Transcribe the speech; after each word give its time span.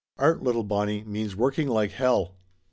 Art, 0.17 0.41
little 0.41 0.63
Bonnie, 0.63 1.03
means 1.03 1.35
working 1.35 1.67
like 1.67 1.91
hell." 1.91 2.33